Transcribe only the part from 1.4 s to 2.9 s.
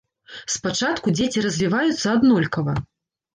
развіваюцца аднолькава.